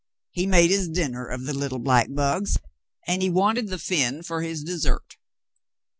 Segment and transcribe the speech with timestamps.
[0.31, 2.57] He made his dinner off the little black bugs,
[3.05, 5.15] and he wanted the fin for his dessert."